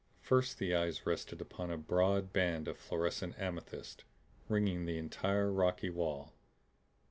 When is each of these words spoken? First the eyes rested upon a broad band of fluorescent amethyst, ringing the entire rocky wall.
First 0.19 0.57
the 0.57 0.73
eyes 0.73 1.05
rested 1.05 1.41
upon 1.41 1.69
a 1.69 1.77
broad 1.77 2.33
band 2.33 2.67
of 2.67 2.75
fluorescent 2.79 3.37
amethyst, 3.37 4.03
ringing 4.49 4.85
the 4.87 4.97
entire 4.97 5.51
rocky 5.53 5.91
wall. 5.91 6.33